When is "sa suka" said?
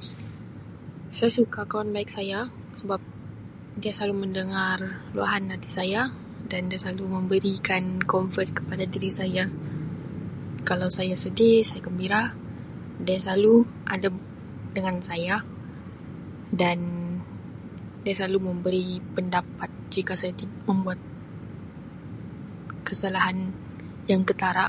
1.18-1.60